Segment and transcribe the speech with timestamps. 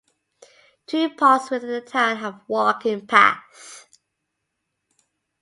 [0.87, 3.85] Two parks within the town have walking paths.